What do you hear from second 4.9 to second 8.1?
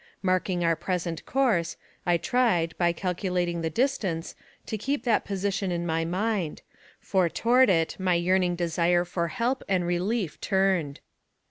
that position in my mind, for toward it